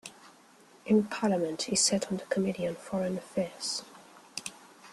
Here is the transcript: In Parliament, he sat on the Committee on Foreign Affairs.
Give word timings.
In 0.83 1.03
Parliament, 1.03 1.61
he 1.61 1.75
sat 1.75 2.09
on 2.11 2.17
the 2.17 2.25
Committee 2.25 2.67
on 2.67 2.73
Foreign 2.73 3.19
Affairs. 3.19 3.83